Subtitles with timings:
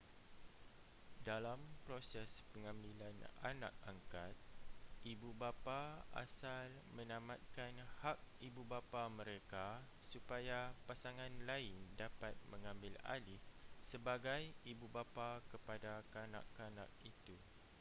[1.27, 3.13] dalam proses pengambilan
[3.51, 4.33] anak angkat
[5.13, 5.81] ibu bapa
[6.23, 6.65] asal
[6.97, 7.69] menamatkan
[8.01, 8.17] hak
[8.47, 9.67] ibubapa mereka
[10.11, 10.59] supaya
[10.89, 13.37] pasangan lain dapat mengambil alih
[13.89, 14.41] sebagai
[14.71, 17.37] ibubapa kepada kanak-kanak itu